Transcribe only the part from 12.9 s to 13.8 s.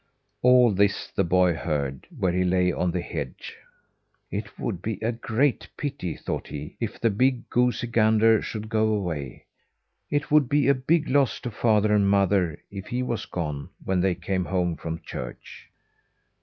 was gone